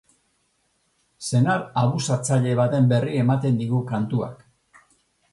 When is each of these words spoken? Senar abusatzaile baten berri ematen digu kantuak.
Senar 1.25 1.59
abusatzaile 1.81 2.55
baten 2.59 2.87
berri 2.93 3.19
ematen 3.25 3.59
digu 3.59 3.83
kantuak. 3.93 4.41